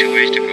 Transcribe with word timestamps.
two 0.00 0.14
ways 0.14 0.30
to 0.30 0.49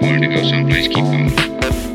wanted 0.00 0.28
to 0.28 0.34
go 0.34 0.42
someplace, 0.48 0.88
keep 0.88 0.96
going. 0.96 1.89